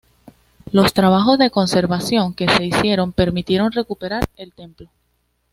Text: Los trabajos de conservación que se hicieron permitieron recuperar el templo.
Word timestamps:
Los 0.71 0.93
trabajos 0.95 1.37
de 1.37 1.51
conservación 1.51 2.33
que 2.33 2.47
se 2.49 2.63
hicieron 2.65 3.13
permitieron 3.13 3.71
recuperar 3.71 4.23
el 4.35 4.51
templo. 4.51 4.89